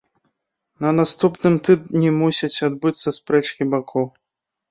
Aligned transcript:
На 0.83 0.91
наступным 0.99 1.59
тыдні 1.67 2.09
мусяць 2.21 2.63
адбыцца 2.69 3.13
спрэчкі 3.19 3.67
бакоў. 3.75 4.05